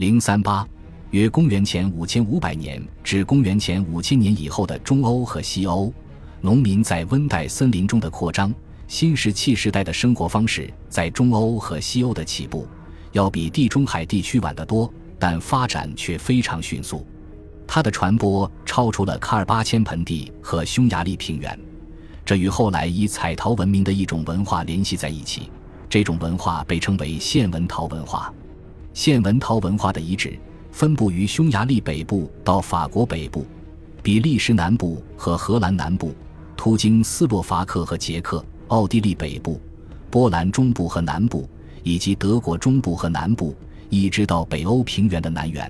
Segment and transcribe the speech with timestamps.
[0.00, 0.66] 零三八，
[1.10, 5.92] 约公元前五千五百年至公元前五千年以后的中欧和西欧，
[6.40, 8.50] 农民在温带森林中的扩张。
[8.88, 12.66] 新石器时代的生活方式在中欧和西欧的起步，
[13.12, 17.06] 要比地中海地区晚得多，但发展却非常迅速。
[17.66, 21.60] 它的传播超出了喀尔巴阡盆地和匈牙利平原，
[22.24, 25.50] 这与后来以彩陶闻名的一种文化联系在一起。
[25.90, 28.32] 这种文化被称为线纹陶文化。
[28.92, 30.38] 线纹陶文化的遗址
[30.72, 33.46] 分布于匈牙利北部到法国北部、
[34.02, 36.14] 比利时南部和荷兰南部，
[36.56, 38.44] 途经斯洛伐克和捷克。
[38.68, 39.60] 奥地利北部、
[40.10, 41.44] 波兰中部和南部，
[41.82, 43.52] 以及德国中部和南部，
[43.88, 45.68] 一直到北欧平原的南缘。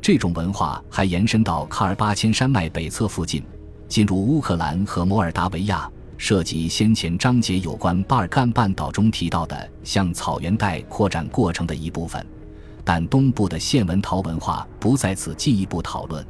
[0.00, 3.42] 这种文化还延伸到喀尔巴阡山脉北侧附近，
[3.86, 12.24] 进入乌克兰和摩尔达维亚，涉及先前章节有关巴尔干半岛中提到的向草原带扩展过程的一部分。
[12.84, 16.24] 但东部的线纹陶文化不在此进一步讨论。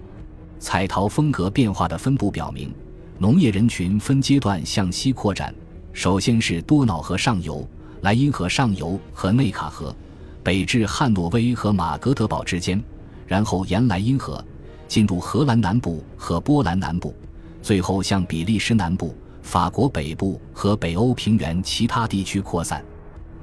[0.58, 2.72] 彩陶风格变化的分布表明，
[3.18, 5.54] 农业人群分阶段向西扩展。
[5.92, 7.68] 首先是多瑙河上游、
[8.02, 9.94] 莱茵河上游和内卡河，
[10.42, 12.82] 北至汉诺威和马格德堡之间，
[13.26, 14.42] 然后沿莱茵河
[14.88, 17.14] 进入荷兰南部和波兰南部，
[17.60, 22.84] 最后向比利时南部、法国北部和北欧平原其他地区扩散。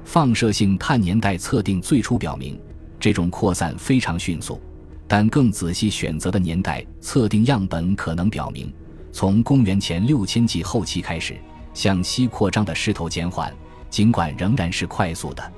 [0.04, 2.58] 放射性碳年代测定最初表明，
[3.00, 4.60] 这种扩散非常迅速，
[5.08, 8.72] 但更仔细选择的年代测定样本可能表明，
[9.10, 11.36] 从公元前六千纪后期开始。
[11.72, 13.54] 向西扩张的势头减缓，
[13.88, 15.52] 尽管仍然是快速的。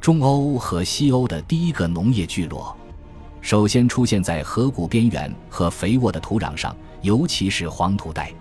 [0.00, 2.74] 中欧和西欧的第一个农业聚落，
[3.42, 8.32] 首先出现在河谷边缘和肥沃的土壤上，尤其是黄土带。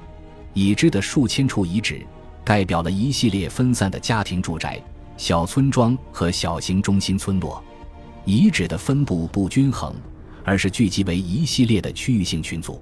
[0.53, 2.01] 已知的数千处遗址，
[2.45, 4.81] 代表了一系列分散的家庭住宅、
[5.17, 7.61] 小村庄和小型中心村落。
[8.25, 9.93] 遗址的分布不均衡，
[10.43, 12.81] 而是聚集为一系列的区域性群组。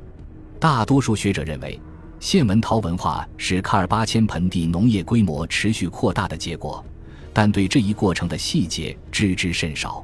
[0.59, 1.79] 大多数学者认为。
[2.19, 6.83] 线纹陶文化是喀尔巴阡盆地农业规模持续扩大的结果，
[7.31, 10.03] 但对这一过程的细节知之甚少。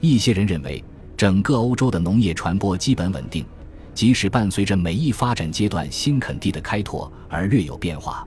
[0.00, 0.82] 一些人认为，
[1.14, 3.44] 整个欧洲的农业传播基本稳定，
[3.92, 8.26] 即使伴随着每一发展阶段新垦地的开拓而略有变化。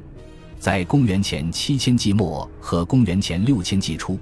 [0.60, 4.20] 在公元前七千纪末和公元前六千纪初，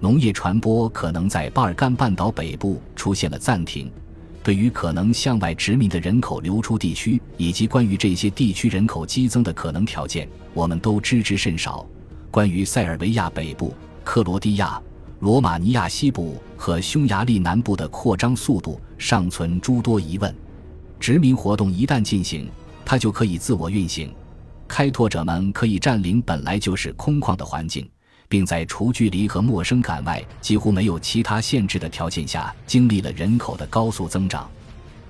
[0.00, 3.90] 农业传播可能在巴尔干半岛北部出现了暂停。
[4.42, 11.86] 对于可能向外殖民的人口流出地区，以及关于这些地区人口激增的可能条件，我们都知之甚少。
[12.30, 13.72] 关于塞尔维亚北部、
[14.04, 14.78] 克罗地亚、
[15.20, 20.34] 罗马尼亚西部和匈牙利南部的扩张速度，尚存诸多疑问。
[21.00, 22.46] 殖民活动一旦进行，
[22.84, 24.12] 它就可以自我运行，
[24.68, 27.88] 开拓者们可以占领本来就是空旷的环境。
[28.34, 34.50] 并在除距离和陌生感外几乎没有其他限制的条件下，经历了人口的高速增长。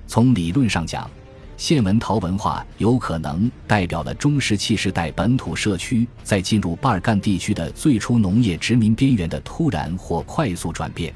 [0.05, 1.09] 从理论上讲，
[1.57, 11.11] 线纹陶文化有可能代表了中石器时代本土社区在进入巴尔干地区的最初农业殖民边缘的突然或快速转变，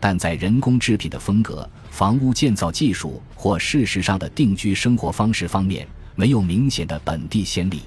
[0.00, 7.82] 但在人工制品的风格、房屋建造技术或事实上的定居生活方式方面，没有明显的本地先例。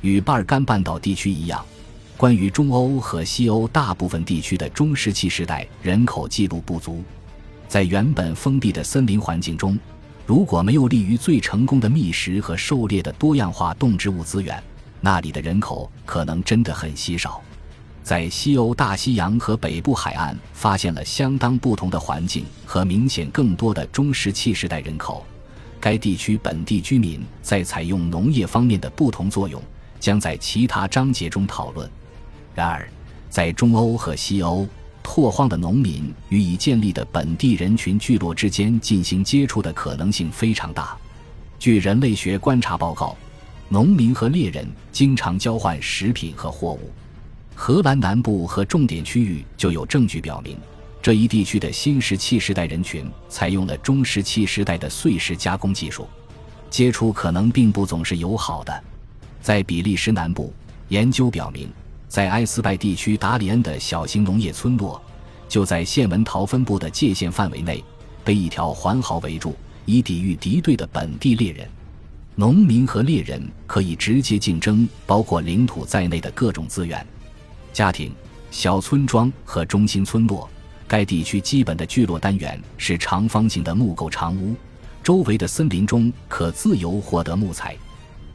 [0.00, 1.62] 与巴尔干半岛地区一样。
[2.16, 7.02] 关于中欧和西欧大部分地区的中石器时代人口记录不足，
[7.66, 9.76] 在原本封闭的森林环境中，
[10.24, 14.62] 如果没有利于最成功的觅食和狩猎的多样化动植物资源，
[15.00, 17.42] 那里的人口可能真的很稀少。
[18.04, 25.26] 在西欧大西洋和北部海岸发现了相当不同的环境和明显更多的中石器时代人口，
[25.80, 29.60] 该地区本地居民在采用农业方面的不同作用，
[29.98, 31.90] 将在其他章节中讨论。
[32.54, 32.88] 然而，
[33.30, 34.66] 在中欧和西欧，
[35.02, 40.96] 拓荒的农民与已建立的本地人群聚落之间进行接触的可能性非常大。
[41.58, 43.16] 据人类学观察报告，
[43.68, 46.90] 农民和猎人经常交换食品和货物。
[47.54, 50.58] 荷兰南部和重点区域就有证据表明，
[51.00, 56.06] 这一地区的新石器时代人群采用了中石器时代的碎石加工技术。
[56.70, 58.84] 接触可能并不总是友好的。
[59.40, 60.52] 在比利时南部，
[60.88, 61.68] 研究表明。
[62.12, 65.00] 在埃斯拜地区达里恩的小型农业村落，
[65.48, 67.82] 就在线纹陶分布的界限范围内，
[68.22, 69.56] 被一条环壕围住，
[69.86, 71.66] 以抵御敌对的本地猎人。
[72.34, 77.02] 农民和猎人可以直接竞争包括领土在内的各种资源。
[77.72, 78.12] 家庭、
[78.50, 80.46] 小村庄和中心村落，
[80.86, 84.54] 该地区基本的聚落单元是长方形的木构长屋，
[85.02, 87.74] 周围的森林中可自由获得木材。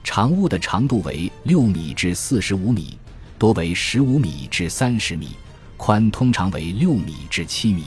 [0.03, 2.97] 长屋的长度为六米至四十五米。
[3.37, 5.29] 多为十五米至三十米，
[5.77, 7.83] 宽通常为六米至七米。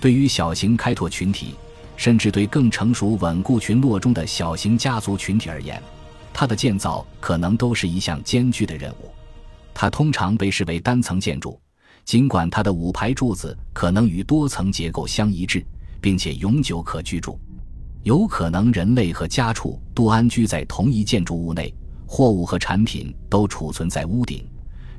[0.00, 1.54] 对于小型开拓群体，
[1.96, 5.80] 甚至对更成熟稳固群落中的小型家族群体而言，
[6.32, 9.10] 它的建造可能都是一项艰巨的任务。
[9.72, 11.60] 它通常被视为单层建筑，
[12.04, 15.64] 尽管它的五排柱子可能与多层结构相一致，
[16.00, 17.38] 并且永久可居住。
[18.02, 21.72] 有可能人类和家畜都安居在同一建筑物内，
[22.04, 24.44] 货物和产品都储存在屋顶。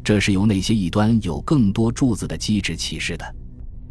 [0.04, 3.36] 这是由那些一端有更多柱子的机制启示的。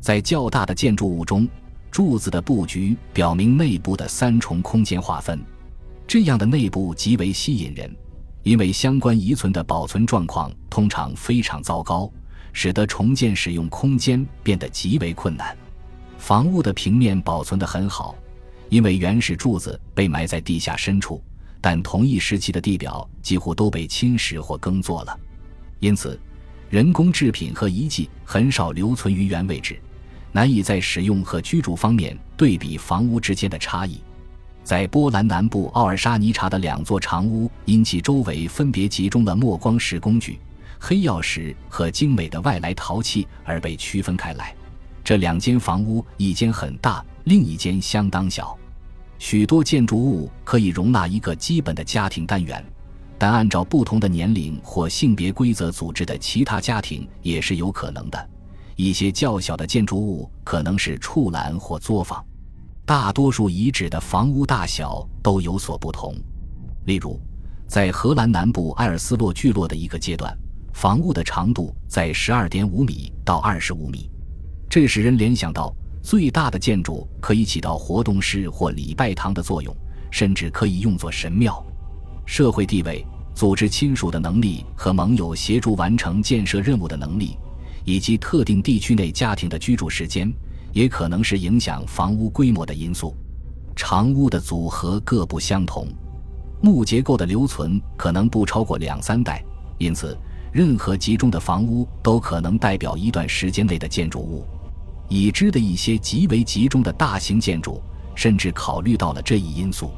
[0.00, 1.48] 在较大的建筑物中，
[1.90, 5.40] 柱子的布局表明内部的三重空间划分。
[6.06, 7.94] 这样的内部极为吸引人，
[8.42, 12.12] 因为相关遗存的保存状况通常非常糟糕，
[12.52, 15.56] 使得重建使用空间变得极为困难。
[16.18, 18.14] 房屋的平面保存得很好。
[18.68, 21.22] 因为原始柱子被埋在地下深处，
[21.60, 25.14] 但同一时期的地表几乎都被侵蚀或耕作了，
[25.82, 26.16] 因此，
[26.70, 29.76] 人工制品和遗迹很少留存于原位置，
[30.30, 34.00] 难以在使用和居住方面对比房屋之间的差异。
[34.62, 40.38] 在波兰南部奥尔沙尼察的两座长屋，因其周围分别集中了墨光石工具、
[40.78, 44.54] 黑曜石和精美的外来陶器而被区分开来。
[45.02, 48.56] 这两间房屋，一间很大，另一间相当小。
[49.18, 52.64] 许多建筑物可以容纳一个基本的家庭单元，
[53.22, 58.30] 但按照不同的年龄或性别规则组织的其他家庭也是有可能的。
[58.74, 62.20] 一些较小的建筑物可能是畜栏或作坊。
[62.84, 66.12] 大多数遗址的房屋大小都有所不同。
[66.84, 67.16] 例如，
[67.68, 70.36] 在荷兰南部埃尔斯洛聚落的一个阶段，
[70.74, 74.10] 房屋的长度在十二点五米到二十五米，
[74.68, 75.72] 这使人联想到。
[76.02, 79.72] 最大的建筑可以起到活动室或礼拜堂的作用，
[80.10, 81.64] 甚至可以用作神庙。
[82.24, 83.04] 社会地位、
[83.34, 87.36] 组织亲属的能力和盟友协助完成建设任务的能力，
[87.84, 90.32] 以及特定地区内家庭的居住时间，
[90.72, 93.14] 也可能是影响房屋规模的因素。
[93.74, 95.88] 长屋的组合各不相同，
[96.60, 99.42] 木结构的留存可能不超过两三代，
[99.78, 100.16] 因此
[100.52, 104.46] 任何集中的房屋都可能代表一段时间内的建筑物。
[105.08, 107.82] 已知的一些极为集中的大型建筑，
[108.14, 109.90] 甚至考虑到了这一因素。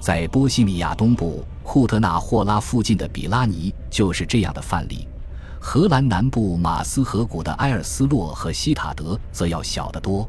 [0.00, 5.06] 在波西米亚东部库特纳霍拉附近的比拉尼就是这样的范例。
[5.60, 10.28] 荷兰南部马斯河谷的埃尔斯洛和西塔德则要小得多。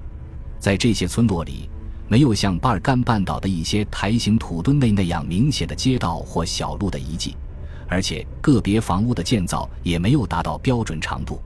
[0.59, 1.67] 在这些村落里，
[2.07, 7.35] 没有像巴尔干半岛的一些台形土墩内那样明显的街道或小路的遗迹，
[7.87, 11.41] 而且个别房屋的建造也没有达到标准长度。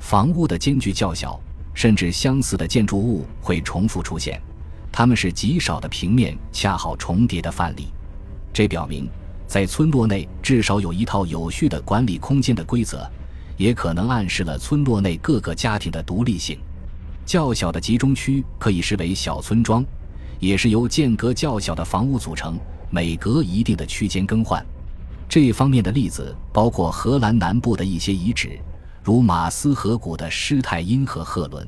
[0.00, 1.40] 房屋的间距较小。
[1.74, 4.42] 甚至相似的建筑物会重复出现，
[4.90, 7.86] 它们是极少的平面恰好重叠的范例。
[8.52, 9.08] 这表明，
[9.48, 13.10] 在村落内至少有一套有序的管理空间的规则，
[13.56, 16.58] 也可能暗示了村落内各个家庭的独立性。
[17.24, 19.82] 较小的集中区可以视为小村庄，
[20.38, 22.58] 也是由间隔较小的房屋组成，
[22.90, 24.64] 每隔一定的区间更换。
[25.30, 28.58] 这方面的例子包括荷兰南部的一些遗址。
[29.02, 31.66] 如马斯河谷的施泰因和赫伦，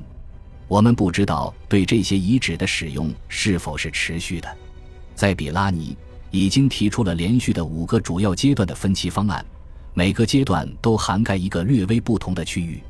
[0.69, 4.49] 我们不知道对这些遗址的使用是否是持续的。
[5.15, 5.97] 在比拉尼，
[6.31, 9.45] 已经提出了连续的五个主要阶段的分期方案，
[9.95, 12.81] 每个阶段都涵盖一个略微不同的区域。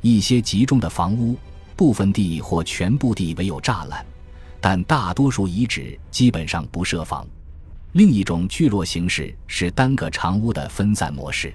[0.00, 1.36] 一些集中的房屋，
[1.74, 4.04] 部分地或全部地围有栅栏，
[4.60, 7.26] 但大多数遗址基本上不设防。
[7.92, 11.52] 另一种聚落形式是单个长屋的分散模式。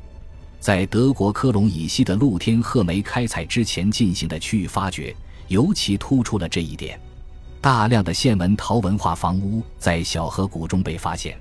[0.59, 5.15] 在德国科隆以西的露天褐煤开采之前进行的区域发掘，
[5.47, 6.99] 尤其突出了这一点。
[7.61, 11.37] 大量的线纹陶文化房屋在小河谷中被发现，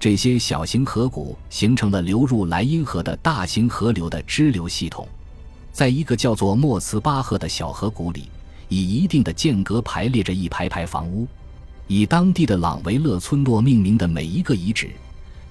[0.00, 5.06] 这些小型河谷形成了流入莱茵河的大型河流的支流系统。
[5.72, 8.28] 在一个叫做莫茨巴赫的小河谷里，
[8.68, 11.24] 以一定的间隔排列着一排排房屋，
[11.86, 14.90] 以当地的朗维勒村落命名的每一个遗址。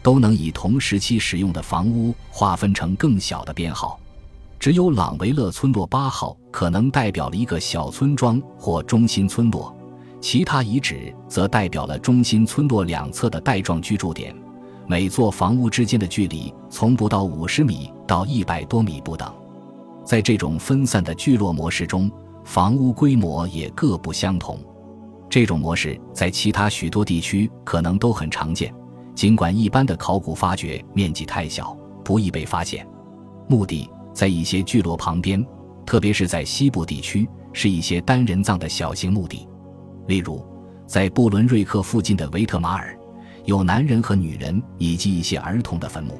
[0.01, 3.97] 都能以同时期使用的房屋划分成更小的编号，
[4.59, 9.73] 只有朗维勒村落八号可能代表了一个小村庄或中心村落，
[10.23, 14.33] 其他遗址则代表了中心村落两侧的带状居住点。
[14.87, 19.29] 每座房屋之间的距离从不到五十米到一百多米不等。
[20.05, 22.09] 在这种分散的聚落模式中，
[22.45, 24.57] 房屋规模也各不相同。
[25.29, 28.73] 这种模式在其他许多地区可能都很常见。
[29.13, 32.87] 尽管一般的考古发掘面积太小，不易被发现，
[33.49, 35.45] 墓地在一些聚落旁边，
[35.85, 39.45] 特别是在西部地区，是一些单人葬的小型墓地。
[40.07, 40.45] 例如，
[40.85, 42.97] 在布伦瑞克附近的维特马尔，
[43.45, 46.19] 有男人和女人以及一些儿童的坟墓，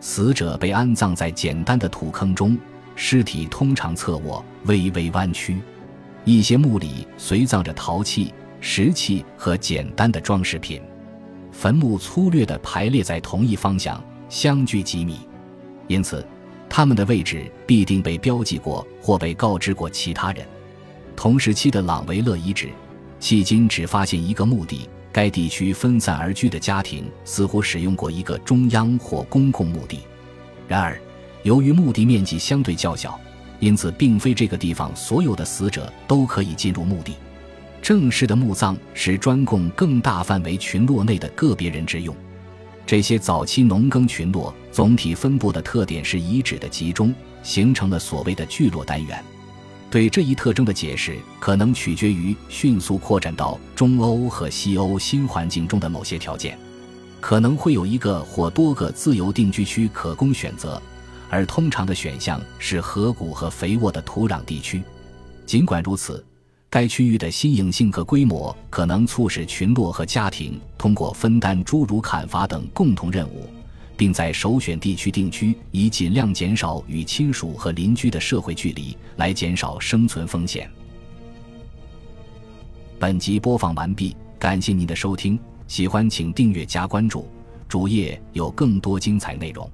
[0.00, 2.58] 死者被安葬在简单的土坑中，
[2.96, 5.58] 尸体通常侧卧，微微弯曲。
[6.24, 10.80] 一些墓里随葬着陶器、石器和简单的装饰品，
[11.50, 15.20] 坟墓粗略地排列在同一方向，相距几米，
[15.88, 16.24] 因此
[16.68, 20.46] 他们的位置必定被标记过或被告知过其他人。
[21.16, 22.70] 同时期的朗维勒遗址，
[23.22, 30.00] 迄今只发现一个墓地，该地区分散而居的家庭似乎使用过一个中央或公共墓地。
[30.66, 31.00] 然而，
[31.44, 33.18] 由于墓地面积相对较小。
[33.60, 37.14] 因此，并非这个地方所有的死者都可以进入墓地。
[37.80, 42.12] 正式的墓葬是专供更大范围群落内的个别人之用。
[42.84, 47.14] 这些早期农耕群落总体分布的特点是遗址的集中，
[47.44, 49.24] 形成了所谓的聚落单元。
[49.92, 56.58] 对这一特征的解释可能取决于迅速扩展到中欧和西欧新环境中的某些条件，
[57.20, 60.80] 可能会有一个或多个自由定居区可供选择。
[61.28, 64.82] 而通常的选项是河谷和肥沃的土壤地区。
[65.44, 66.24] 尽管如此，
[66.70, 73.46] 该区域的新颖性和规模可能促使群落和家庭通过分担诸如砍伐等共同任务，
[74.02, 80.68] 并在首选地区定居，以尽量减少与亲属和邻居的社会距离，来减少生存风险。
[82.98, 87.28] 本集播放完毕，感谢您的收听，喜欢请订阅加关注，
[87.68, 89.70] 主页有更多精彩内容。